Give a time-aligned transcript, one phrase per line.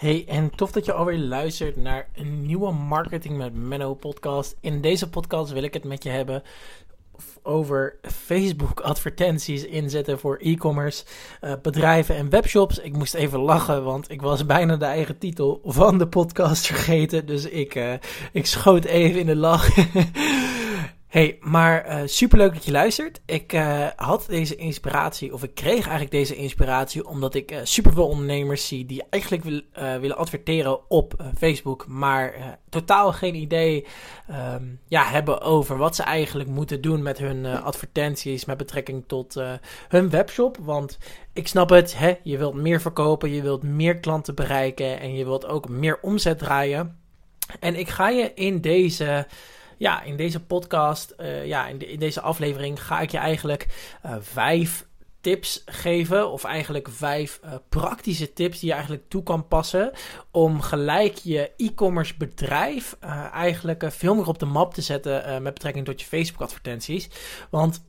[0.00, 4.56] Hey, en tof dat je alweer luistert naar een nieuwe Marketing met Menno podcast.
[4.60, 6.42] In deze podcast wil ik het met je hebben
[7.42, 11.04] over Facebook advertenties inzetten voor e-commerce
[11.40, 12.78] uh, bedrijven en webshops.
[12.78, 17.26] Ik moest even lachen, want ik was bijna de eigen titel van de podcast vergeten.
[17.26, 17.92] Dus ik, uh,
[18.32, 19.68] ik schoot even in de lach.
[21.10, 23.20] Hey, maar uh, superleuk dat je luistert.
[23.26, 28.08] Ik uh, had deze inspiratie, of ik kreeg eigenlijk deze inspiratie, omdat ik uh, superveel
[28.08, 29.60] ondernemers zie die eigenlijk wil,
[30.00, 33.86] willen adverteren op Facebook, maar totaal geen idee
[34.54, 39.42] um, ja, hebben over wat ze eigenlijk moeten doen met hun advertenties met betrekking tot
[39.88, 40.56] hun webshop.
[40.60, 40.98] Want
[41.32, 45.24] ik snap het, hè, je wilt meer verkopen, je wilt meer klanten bereiken en je
[45.24, 46.98] wilt ook meer omzet draaien.
[47.60, 49.26] En ik ga je in deze
[49.80, 53.66] ja, in deze podcast, uh, ja, in, deze aflevering ga ik je eigenlijk
[54.06, 54.86] uh, vijf
[55.20, 56.30] tips geven.
[56.30, 59.92] Of eigenlijk vijf uh, praktische tips die je eigenlijk toe kan passen.
[60.30, 62.96] Om gelijk je e-commerce bedrijf
[63.32, 67.08] eigenlijk veel meer op de map te zetten met betrekking tot je Facebook advertenties.
[67.50, 67.84] Want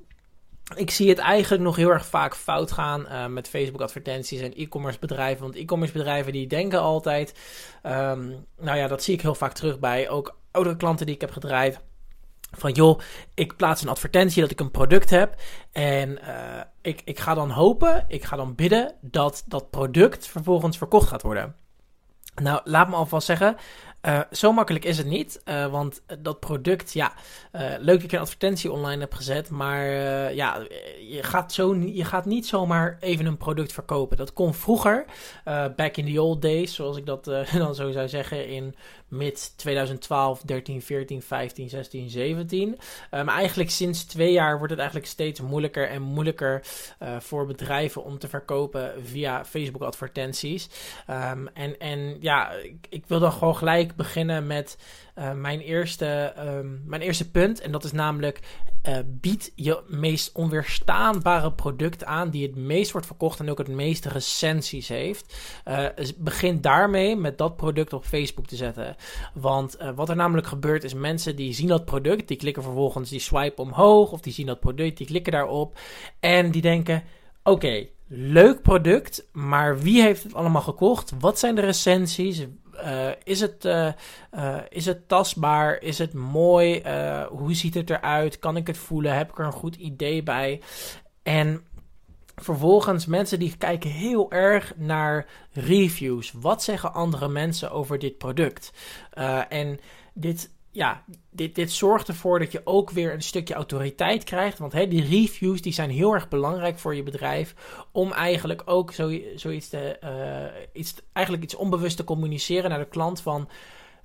[0.75, 4.53] ik zie het eigenlijk nog heel erg vaak fout gaan uh, met Facebook advertenties en
[4.53, 5.43] e-commerce bedrijven.
[5.43, 7.33] Want e-commerce bedrijven die denken altijd,
[7.83, 11.21] um, nou ja, dat zie ik heel vaak terug bij ook oudere klanten die ik
[11.21, 11.79] heb gedraaid.
[12.51, 12.99] Van joh,
[13.33, 15.35] ik plaats een advertentie dat ik een product heb.
[15.71, 20.77] En uh, ik, ik ga dan hopen, ik ga dan bidden dat dat product vervolgens
[20.77, 21.55] verkocht gaat worden.
[22.35, 23.55] Nou, laat me alvast zeggen,
[24.01, 27.13] uh, zo makkelijk is het niet, uh, want dat product, ja,
[27.53, 29.85] uh, leuk dat je een advertentie online hebt gezet, maar
[30.33, 30.65] ja,
[31.09, 34.17] je gaat, zo, je gaat niet zomaar even een product verkopen.
[34.17, 35.05] Dat kon vroeger,
[35.75, 37.23] back in the old days, zoals ik dat
[37.63, 38.75] dan zo zou zeggen, in
[39.07, 42.77] mid 2012, 13, 14, 15, 16, 17.
[43.11, 46.61] maar eigenlijk sinds twee jaar wordt het eigenlijk steeds moeilijker en moeilijker
[47.19, 50.69] voor bedrijven om te verkopen via Facebook advertenties.
[51.09, 54.77] Um, en, en ja, ik, ik wil dan gewoon gelijk beginnen met
[55.17, 57.61] uh, mijn, eerste, um, mijn eerste punt.
[57.61, 58.39] En dat is namelijk:
[58.87, 63.67] uh, bied je meest onweerstaanbare product aan, die het meest wordt verkocht en ook het
[63.67, 65.37] meeste recensies heeft.
[65.67, 65.85] Uh,
[66.17, 68.95] begin daarmee met dat product op Facebook te zetten.
[69.33, 73.19] Want wat er namelijk gebeurt, is mensen die zien dat product, die klikken vervolgens, die
[73.19, 75.79] swipe omhoog, of die zien dat product, die klikken daarop.
[76.19, 77.03] En die denken:
[77.43, 77.87] oké.
[78.13, 81.13] Leuk product, maar wie heeft het allemaal gekocht?
[81.19, 82.45] Wat zijn de recensies?
[82.83, 83.87] Uh, is, het, uh,
[84.35, 85.81] uh, is het tastbaar?
[85.81, 86.81] Is het mooi?
[87.29, 88.39] hoe ziet het eruit?
[88.39, 89.17] Kan ik het voelen?
[89.17, 90.61] Heb ik er een goed idee bij?
[91.23, 91.65] En
[92.35, 96.31] vervolgens mensen die kijken heel erg naar reviews.
[96.31, 98.73] Wat zeggen andere mensen over dit product?
[99.49, 99.79] en
[100.13, 104.57] dit ja, dit, dit zorgt ervoor dat je ook weer een stukje autoriteit krijgt.
[104.57, 107.55] Want hè, die reviews die zijn heel erg belangrijk voor je bedrijf.
[107.91, 112.87] Om eigenlijk ook zo, zoiets te, uh, iets, eigenlijk iets onbewust te communiceren naar de
[112.87, 113.49] klant van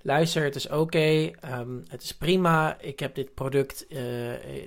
[0.03, 3.99] luister, het is oké, um, het is prima, ik heb dit product, uh,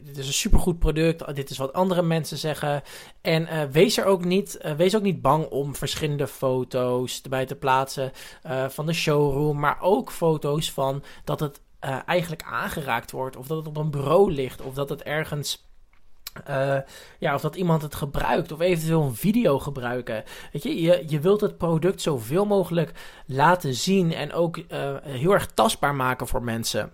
[0.04, 2.82] dit is een supergoed product, dit is wat andere mensen zeggen.
[3.22, 7.56] En uh, wees er ook niet, wees ook niet bang om verschillende foto's erbij te
[7.56, 8.12] plaatsen
[8.70, 13.36] van de showroom, maar ook foto's van dat het uh, eigenlijk aangeraakt wordt.
[13.36, 14.62] Of dat het op een bureau ligt.
[14.62, 15.68] Of dat het ergens.
[16.50, 16.78] Uh,
[17.20, 18.52] ja, of dat iemand het gebruikt.
[18.52, 20.24] Of eventueel een video gebruiken.
[20.52, 22.92] Weet je, je, je wilt het product zoveel mogelijk
[23.26, 24.14] laten zien.
[24.14, 26.92] En ook uh, heel erg tastbaar maken voor mensen.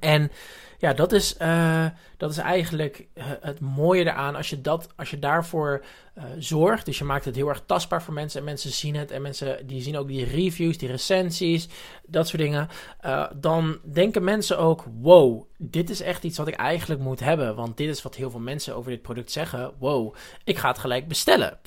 [0.00, 0.30] En
[0.78, 4.36] ja, dat is, uh, dat is eigenlijk uh, het mooie eraan.
[4.36, 5.84] Als je, dat, als je daarvoor
[6.18, 8.38] uh, zorgt, dus je maakt het heel erg tastbaar voor mensen.
[8.38, 9.10] En mensen zien het.
[9.10, 11.68] En mensen die zien ook die reviews, die recensies,
[12.06, 12.68] dat soort dingen.
[13.34, 17.54] dan denken mensen ook: wow, dit is echt iets wat ik eigenlijk moet hebben.
[17.54, 19.72] Want dit is wat heel veel mensen over dit product zeggen.
[19.78, 21.58] Wow, ik ga het gelijk bestellen.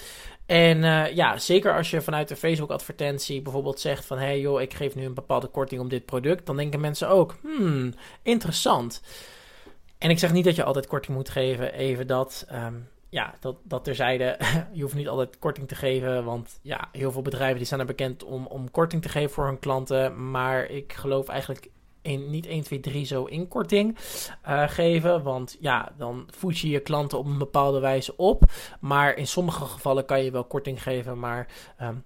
[0.47, 4.17] En uh, ja, zeker als je vanuit de Facebook-advertentie bijvoorbeeld zegt van...
[4.17, 6.45] hé hey joh, ik geef nu een bepaalde korting op dit product...
[6.45, 9.01] dan denken mensen ook, hmm, interessant.
[9.97, 12.47] En ik zeg niet dat je altijd korting moet geven, even dat...
[12.53, 14.37] Um, ja, dat, dat terzijde,
[14.73, 17.85] je hoeft niet altijd korting te geven, want ja, heel veel bedrijven die zijn er
[17.85, 20.31] bekend om, om korting te geven voor hun klanten.
[20.31, 21.69] Maar ik geloof eigenlijk
[22.01, 23.97] in, niet 1, 2, 3 zo inkorting
[24.47, 25.23] uh, geven.
[25.23, 28.43] Want ja, dan voed je je klanten op een bepaalde wijze op.
[28.79, 31.19] Maar in sommige gevallen kan je wel korting geven.
[31.19, 31.47] Maar
[31.81, 32.03] um,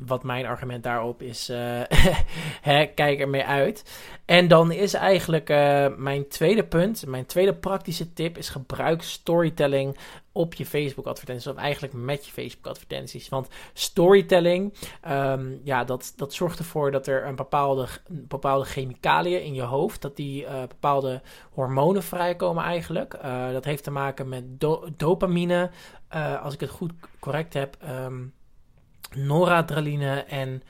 [0.00, 1.56] wat mijn argument daarop is, uh,
[2.70, 4.00] hè, kijk ermee uit.
[4.24, 9.96] En dan is eigenlijk uh, mijn tweede punt, mijn tweede praktische tip is gebruik storytelling
[10.32, 11.46] op je Facebook advertenties.
[11.46, 13.28] Of eigenlijk met je Facebook advertenties.
[13.28, 14.74] Want storytelling,
[15.08, 20.02] um, ja, dat, dat zorgt ervoor dat er een bepaalde, bepaalde chemicaliën in je hoofd,
[20.02, 23.18] dat die uh, bepaalde hormonen vrijkomen eigenlijk.
[23.52, 25.70] Dat heeft te maken met do dopamine,
[26.42, 27.76] als ik het goed correct heb.
[27.88, 28.32] Um,
[29.16, 30.62] noradrenaline en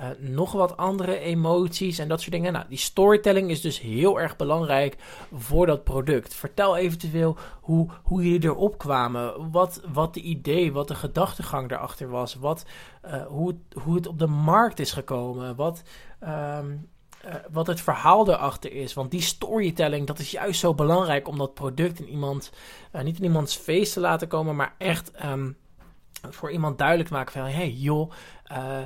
[0.00, 2.52] uh, nog wat andere emoties en dat soort dingen.
[2.52, 4.96] Nou, die storytelling is dus heel erg belangrijk
[5.34, 6.34] voor dat product.
[6.34, 12.08] Vertel eventueel hoe, hoe jullie erop kwamen, wat, wat de idee, wat de gedachtegang erachter
[12.08, 12.64] was, wat,
[13.04, 15.82] uh, hoe, hoe het op de markt is gekomen, wat,
[16.22, 16.88] um,
[17.26, 18.94] uh, wat het verhaal erachter is.
[18.94, 22.52] Want die storytelling, dat is juist zo belangrijk om dat product in iemand,
[23.02, 25.56] niet in iemands feest te laten komen, maar echt um,
[26.28, 28.12] voor iemand duidelijk maken van, hey joh,
[28.52, 28.78] uh,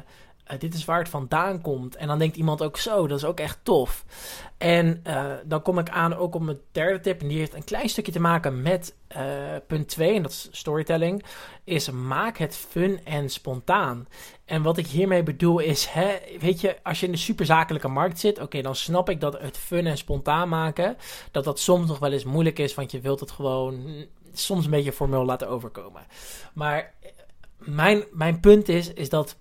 [0.59, 1.97] dit is waar het vandaan komt.
[1.97, 4.05] En dan denkt iemand ook zo, dat is ook echt tof.
[4.59, 7.21] En uh, dan kom ik aan ook op mijn derde tip.
[7.21, 9.23] En die heeft een klein stukje te maken met uh,
[9.67, 11.25] punt 2, en dat is storytelling.
[11.65, 14.09] Is maak het fun en spontaan.
[14.45, 18.19] En wat ik hiermee bedoel is, hè, weet je, als je in de superzakelijke markt
[18.19, 20.97] zit, oké, dan snap ik dat het fun en spontaan maken,
[21.31, 24.71] dat dat soms nog wel eens moeilijk is, want je wilt het gewoon soms een
[24.71, 26.03] beetje formeel laten overkomen.
[26.55, 26.95] Maar
[27.59, 29.37] mijn, mijn punt is, is dat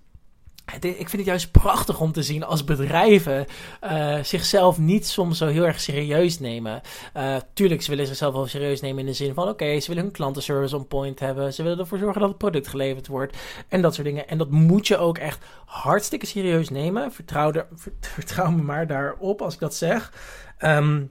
[0.80, 3.46] ik vind het juist prachtig om te zien als bedrijven
[3.82, 6.80] uh, zichzelf niet soms zo heel erg serieus nemen.
[7.16, 10.02] Uh, tuurlijk, ze willen zichzelf wel serieus nemen in de zin van: oké, ze willen
[10.02, 11.54] hun klantenservice on point hebben.
[11.54, 13.36] Ze willen ervoor zorgen dat het product geleverd wordt.
[13.68, 14.28] En dat soort dingen.
[14.28, 17.12] En dat moet je ook echt hartstikke serieus nemen.
[17.12, 17.66] Vertrouw, er,
[18.00, 20.12] vertrouw me maar daarop als ik dat zeg.
[20.58, 21.10] Um,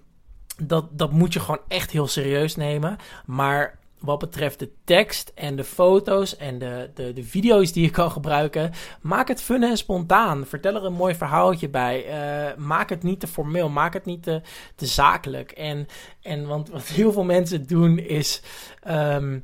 [0.58, 2.98] dat, dat moet je gewoon echt heel serieus nemen.
[3.26, 7.90] Maar wat betreft de tekst en de foto's en de, de, de video's die je
[7.90, 8.72] kan gebruiken,
[9.02, 10.46] maak het fun en spontaan.
[10.46, 12.06] Vertel er een mooi verhaaltje bij.
[12.08, 14.42] Uh, maak het niet te formeel, maak het niet te,
[14.76, 15.52] te zakelijk.
[15.52, 15.88] En,
[16.22, 18.42] en want wat heel veel mensen doen is.
[18.88, 19.44] Um,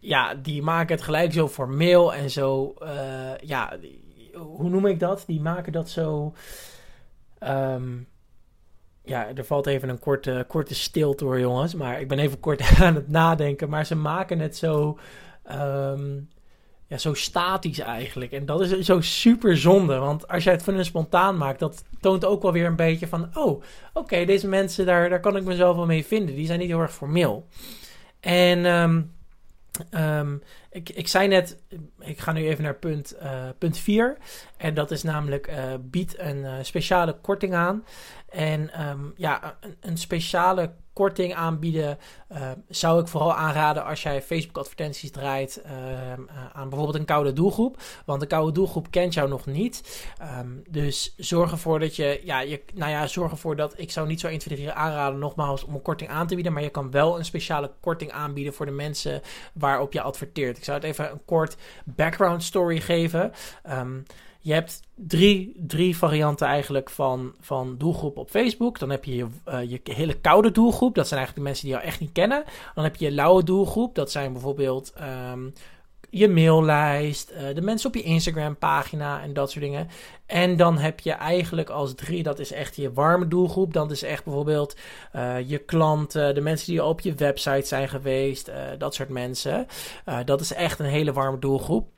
[0.00, 2.74] ja, die maken het gelijk zo formeel en zo.
[2.82, 3.78] Uh, ja,
[4.34, 5.24] hoe noem ik dat?
[5.26, 6.34] Die maken dat zo.
[7.40, 8.08] Um,
[9.10, 11.74] ja, er valt even een korte, korte stilte hoor, jongens.
[11.74, 13.68] Maar ik ben even kort aan het nadenken.
[13.68, 14.98] Maar ze maken het zo,
[15.52, 16.28] um,
[16.86, 18.32] ja, zo statisch eigenlijk.
[18.32, 19.96] En dat is zo super zonde.
[19.98, 23.06] Want als jij het van een spontaan maakt, dat toont ook wel weer een beetje
[23.06, 23.30] van...
[23.34, 23.62] Oh,
[23.92, 26.34] oké, deze mensen, daar, daar kan ik mezelf wel mee vinden.
[26.34, 27.46] Die zijn niet heel erg formeel.
[28.20, 28.64] En...
[28.64, 29.18] Um,
[29.90, 31.58] Um, ik, ik zei net,
[31.98, 34.16] ik ga nu even naar punt, uh, punt 4.
[34.56, 37.84] En dat is namelijk, uh, bied een uh, speciale korting aan.
[38.28, 41.98] En um, ja, een, een, speciale korting aanbieden
[42.32, 45.72] uh, zou ik vooral aanraden als jij Facebook advertenties draait uh,
[46.52, 47.82] aan bijvoorbeeld een koude doelgroep.
[48.04, 50.06] Want de koude doelgroep kent jou nog niet.
[50.40, 54.06] Um, dus zorg ervoor dat je, ja, je, nou ja, zorg ervoor dat ik zou
[54.06, 56.52] niet zo 1, 2, 3 aanraden nogmaals om een korting aan te bieden.
[56.52, 60.56] Maar je kan wel een speciale korting aanbieden voor de mensen waarop je adverteert.
[60.56, 63.32] Ik zou het even een kort background story geven.
[64.42, 68.78] Je hebt drie, drie varianten eigenlijk van, van doelgroep op Facebook.
[68.78, 70.94] Dan heb je je, uh, je hele koude doelgroep.
[70.94, 72.44] Dat zijn eigenlijk de mensen die jou echt niet kennen.
[72.74, 73.94] Dan heb je je lauwe doelgroep.
[73.94, 74.92] Dat zijn bijvoorbeeld
[75.32, 75.52] um,
[76.10, 79.88] je maillijst, uh, de mensen op je Instagram pagina en dat soort dingen.
[80.26, 83.72] En dan heb je eigenlijk als drie, dat is echt je warme doelgroep.
[83.72, 84.76] Dat is echt bijvoorbeeld
[85.16, 89.66] uh, je klanten, de mensen die op je website zijn geweest, dat soort mensen.
[90.24, 91.88] dat is echt een hele warme doelgroep.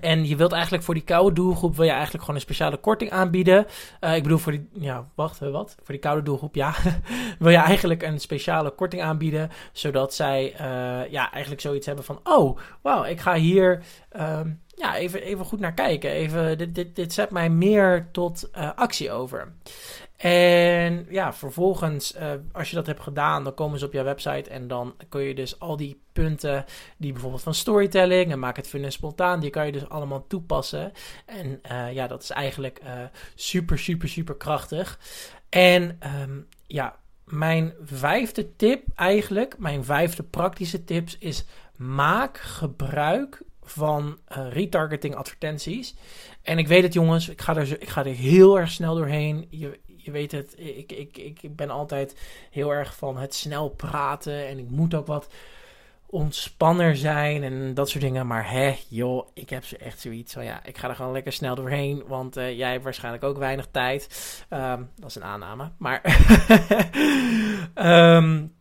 [0.00, 3.10] En je wilt eigenlijk voor die koude doelgroep wil je eigenlijk gewoon een speciale korting
[3.10, 3.66] aanbieden.
[4.00, 5.74] Uh, ik bedoel voor die, ja, wacht, wat?
[5.76, 6.74] Voor die koude doelgroep, ja.
[7.38, 12.20] wil je eigenlijk een speciale korting aanbieden, zodat zij uh, ja, eigenlijk zoiets hebben van,
[12.24, 13.82] oh, wauw, ik ga hier
[14.20, 16.10] um, ja, even, even goed naar kijken.
[16.10, 19.52] Even, dit, dit, dit zet mij meer tot uh, actie over.
[20.20, 24.50] En ja, vervolgens, uh, als je dat hebt gedaan, dan komen ze op jouw website
[24.50, 26.64] en dan kun je dus al die punten,
[26.96, 30.26] die bijvoorbeeld van storytelling en maak het fun en spontaan, die kan je dus allemaal
[30.26, 30.92] toepassen.
[31.26, 32.90] En uh, ja, dat is eigenlijk uh,
[33.34, 34.98] super, super, super krachtig.
[35.48, 41.44] En um, ja, mijn vijfde tip eigenlijk, mijn vijfde praktische tips is
[41.76, 45.94] maak gebruik van retargeting advertenties.
[46.42, 49.46] En ik weet het jongens, ik ga er, ik ga er heel erg snel doorheen.
[49.50, 52.16] Je, weet het, ik, ik, ik ben altijd
[52.50, 54.46] heel erg van het snel praten.
[54.46, 55.28] En ik moet ook wat
[56.06, 58.26] ontspanner zijn en dat soort dingen.
[58.26, 61.32] Maar hè, joh, ik heb ze echt zoiets van ja, ik ga er gewoon lekker
[61.32, 62.02] snel doorheen.
[62.06, 64.08] Want uh, jij hebt waarschijnlijk ook weinig tijd.
[64.50, 65.70] Um, dat is een aanname.
[65.78, 66.00] Maar.
[67.74, 68.54] um,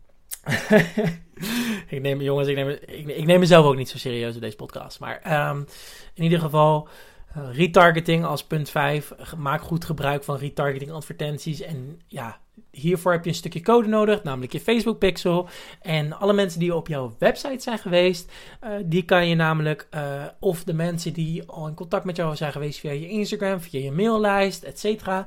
[1.96, 5.00] ik neem, jongens, ik neem, ik, neem mezelf ook niet zo serieus in deze podcast.
[5.00, 5.65] Maar um,
[6.13, 6.88] in ieder geval,
[7.34, 9.14] retargeting als punt 5.
[9.38, 11.62] Maak goed gebruik van retargeting advertenties.
[11.62, 12.40] En ja,
[12.72, 15.50] hiervoor heb je een stukje code nodig, namelijk je Facebook pixel.
[15.82, 18.32] En alle mensen die op jouw website zijn geweest,
[18.64, 22.36] uh, die kan je namelijk, uh, of de mensen die al in contact met jou
[22.36, 25.20] zijn geweest via je Instagram, via je maillijst, et uh,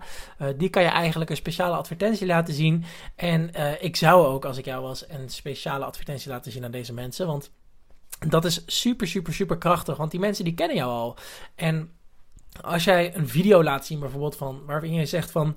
[0.57, 2.85] die kan je eigenlijk een speciale advertentie laten zien.
[3.17, 6.93] En ik zou ook, als ik jou was, een speciale advertentie laten zien aan deze
[6.93, 7.51] mensen, want
[8.29, 11.17] dat is super, super, super krachtig, want die mensen die kennen jou al.
[11.55, 11.91] En
[12.61, 15.57] als jij een video laat zien, bijvoorbeeld van waarin je zegt van,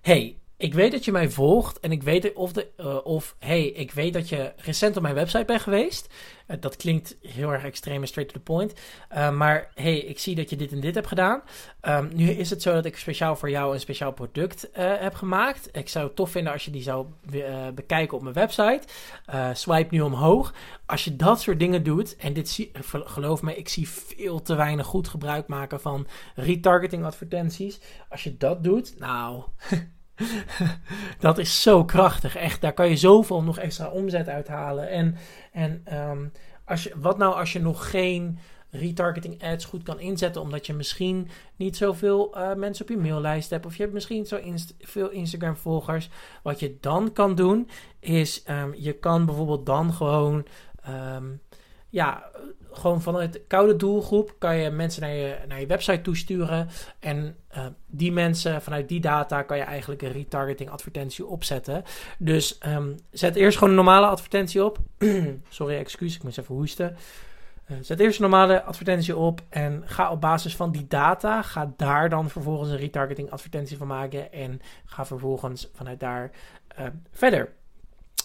[0.00, 3.66] hey, ik weet dat je mij volgt en ik weet of, de, uh, of hey,
[3.66, 6.14] ik weet dat je recent op mijn website bent geweest.
[6.46, 8.72] Uh, dat klinkt heel erg extreem en straight to the point.
[9.12, 11.42] Uh, maar hey, ik zie dat je dit en dit hebt gedaan.
[11.82, 15.68] Um, nu is het zo dat ik speciaal voor jou een speciaal product heb gemaakt.
[15.72, 17.06] Ik zou het tof vinden als je die zou
[17.74, 18.82] bekijken op mijn website.
[19.52, 20.54] swipe nu omhoog.
[20.86, 24.54] Als je dat soort dingen doet, en dit zie, geloof me, ik zie veel te
[24.54, 27.80] weinig goed gebruik maken van retargeting advertenties.
[28.08, 29.42] Als je dat doet, nou.
[31.18, 32.36] dat is zo krachtig.
[32.36, 34.88] Echt, daar kan je zoveel nog extra omzet uithalen.
[34.88, 35.16] En,
[35.52, 36.32] en um,
[36.64, 38.38] als je, wat nou als je nog geen
[38.70, 43.50] retargeting ads goed kan inzetten, omdat je misschien niet zoveel uh, mensen op je maillijst
[43.50, 44.40] hebt, of je hebt misschien zo
[44.78, 46.08] veel Instagram volgers.
[46.42, 47.68] Wat je dan kan doen,
[48.00, 50.46] is um, je kan bijvoorbeeld dan gewoon
[50.88, 51.40] um,
[51.88, 52.30] ja,
[52.78, 56.68] gewoon vanuit de koude doelgroep kan je mensen naar je, naar je website toesturen.
[56.98, 61.84] En uh, die mensen, vanuit die data, kan je eigenlijk een retargeting advertentie opzetten.
[62.18, 64.78] Dus um, zet eerst gewoon een normale advertentie op.
[65.48, 66.96] Sorry, excuus, ik moest even hoesten.
[67.70, 71.72] Uh, zet eerst een normale advertentie op en ga op basis van die data, ga
[71.76, 76.30] daar dan vervolgens een retargeting advertentie van maken en ga vervolgens vanuit daar
[76.78, 77.52] uh, verder.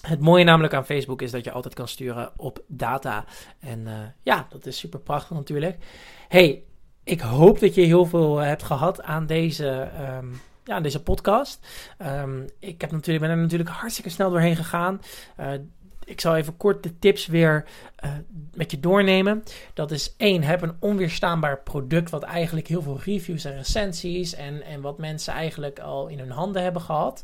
[0.01, 3.25] Het mooie namelijk aan Facebook is dat je altijd kan sturen op data.
[3.59, 5.77] En uh, ja, dat is super prachtig natuurlijk.
[6.27, 6.63] Hey,
[7.03, 9.89] ik hoop dat je heel veel hebt gehad aan deze,
[10.19, 11.67] um, ja, deze podcast.
[12.01, 15.01] Um, ik heb natuurlijk, ben er natuurlijk hartstikke snel doorheen gegaan.
[15.39, 15.51] Uh,
[16.05, 17.65] ik zal even kort de tips weer
[18.53, 19.43] met je doornemen.
[19.73, 24.63] Dat is één, heb een onweerstaanbaar product wat eigenlijk heel veel reviews en recensies en,
[24.63, 27.23] en wat mensen eigenlijk al in hun handen hebben gehad.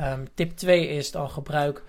[0.00, 1.82] Um, tip 2 is dan gebruik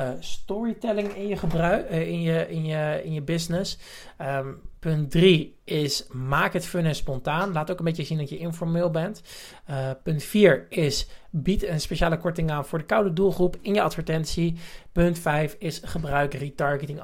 [0.00, 3.78] uh, storytelling in je, gebruik, uh, in je, in je, in je business.
[4.20, 7.52] Um, punt 3 is maak het fun en spontaan.
[7.52, 9.22] Laat ook een beetje zien dat je informeel bent.
[9.70, 13.82] Uh, punt 4 is bied een speciale korting aan voor de koude doelgroep in je
[13.82, 14.58] advertentie.
[14.92, 17.00] Punt 5 is gebruik retargeting,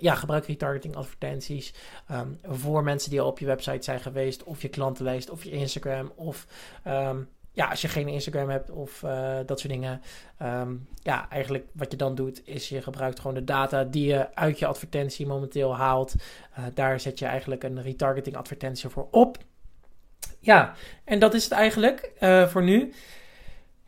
[0.00, 1.74] ja, gebruik retargeting advertenties
[2.10, 5.50] um, voor mensen die al op je website zijn geweest, of je klantenlijst, of je
[5.50, 6.46] Instagram, of
[6.86, 10.02] um, ja, als je geen Instagram hebt of uh, dat soort dingen.
[10.42, 14.34] Um, ja, eigenlijk wat je dan doet is je gebruikt gewoon de data die je
[14.34, 16.14] uit je advertentie momenteel haalt.
[16.58, 19.38] Uh, daar zet je eigenlijk een retargeting advertentie voor op.
[20.38, 20.74] Ja,
[21.04, 22.92] en dat is het eigenlijk uh, voor nu.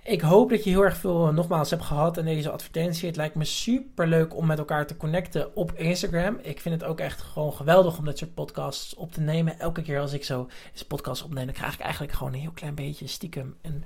[0.04, 3.07] Ik hoop dat je heel erg veel uh, nogmaals hebt gehad in deze advertentie.
[3.07, 6.38] Het lijkt me super leuk om met elkaar te connecten op Instagram.
[6.42, 9.59] Ik vind het ook echt gewoon geweldig om dit soort podcasts op te nemen.
[9.59, 12.50] Elke keer als ik zo deze podcast opneem, dan krijg ik eigenlijk gewoon een heel
[12.50, 13.85] klein beetje stiekem een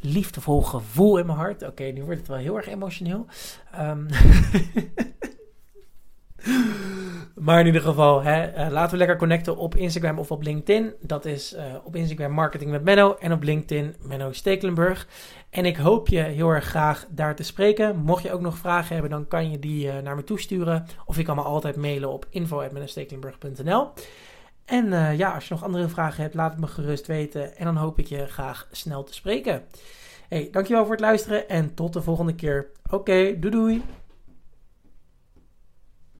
[0.00, 1.62] liefdevol gevoel in mijn hart.
[1.62, 3.26] Oké, nu wordt het wel heel erg emotioneel.
[3.78, 4.06] Um,
[7.36, 10.92] Maar in ieder geval, hè, uh, laten we lekker connecten op Instagram of op LinkedIn.
[11.00, 15.08] Dat is uh, op Instagram Marketing met Menno en op LinkedIn Menno Stekelenburg.
[15.50, 17.96] En ik hoop je heel erg graag daar te spreken.
[17.96, 20.86] Mocht je ook nog vragen hebben, dan kan je die uh, naar me toesturen.
[21.04, 23.88] Of je kan me altijd mailen op info.mennostekelenburg.nl
[24.64, 27.56] En ja, als je nog andere vragen hebt, laat het me gerust weten.
[27.56, 29.62] En dan hoop ik je graag snel te spreken.
[30.28, 32.66] Hey, dankjewel voor het luisteren en tot de volgende keer.
[32.90, 33.82] Oké, doei doei!